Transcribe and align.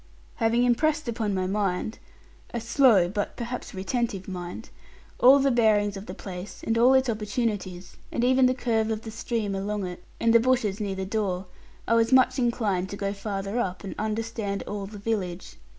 Having 0.37 0.63
impressed 0.63 1.07
upon 1.07 1.31
my 1.35 1.45
mind 1.45 1.99
(a 2.55 2.59
slow 2.59 3.07
but, 3.07 3.37
perhaps 3.37 3.75
retentive 3.75 4.27
mind), 4.27 4.71
all 5.19 5.37
the 5.37 5.51
bearings 5.51 5.95
of 5.95 6.07
the 6.07 6.15
place, 6.15 6.63
and 6.65 6.75
all 6.75 6.95
its 6.95 7.07
opportunities, 7.07 7.97
and 8.11 8.23
even 8.23 8.47
the 8.47 8.55
curve 8.55 8.89
of 8.89 9.03
the 9.03 9.11
stream 9.11 9.53
along 9.53 9.85
it, 9.85 10.03
and 10.19 10.33
the 10.33 10.39
bushes 10.39 10.79
near 10.81 10.95
the 10.95 11.05
door, 11.05 11.45
I 11.87 11.93
was 11.93 12.11
much 12.11 12.39
inclined 12.39 12.89
to 12.89 12.97
go 12.97 13.13
farther 13.13 13.59
up, 13.59 13.83
and 13.83 13.93
understand 13.99 14.63
all 14.63 14.87
the 14.87 14.97
village. 14.97 15.57